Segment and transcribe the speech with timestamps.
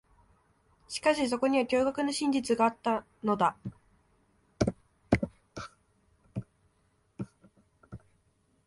[0.87, 3.55] しかし、そこには驚愕の真実があったのだ。